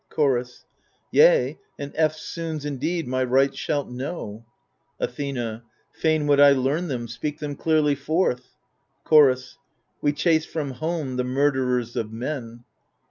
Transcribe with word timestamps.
Chorus 0.09 0.65
Yea, 1.11 1.59
and 1.77 1.93
eftsoons 1.93 2.65
indeed 2.65 3.07
my 3.07 3.23
rights 3.23 3.59
shalt 3.59 3.87
know. 3.87 4.43
Athena 4.99 5.61
Fain 5.91 6.25
would 6.25 6.39
I 6.39 6.53
learn 6.53 6.87
them; 6.87 7.07
speak 7.07 7.37
them 7.37 7.55
clearly 7.55 7.93
forth* 7.93 8.55
Chorus 9.03 9.59
We 10.01 10.11
chase 10.13 10.47
from 10.47 10.71
home 10.71 11.17
the 11.17 11.23
murderers 11.23 11.95
of 11.95 12.11
men. 12.11 12.63